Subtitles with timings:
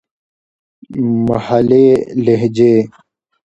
[1.27, 1.87] محلې
[2.25, 2.73] لهجې.